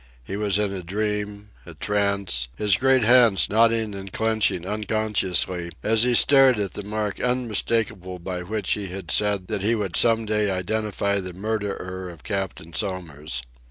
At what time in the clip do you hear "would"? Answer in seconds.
9.75-9.95